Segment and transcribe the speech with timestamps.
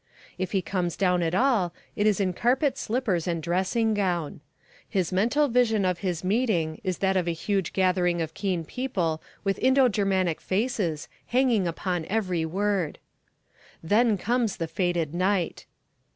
[0.39, 4.41] If he comes down at all it is in carpet slippers and dressing gown.
[4.89, 9.21] His mental vision of his meeting is that of a huge gathering of keen people
[9.43, 12.97] with Indo Germanic faces, hanging upon every word.
[13.83, 15.67] Then comes the fated night.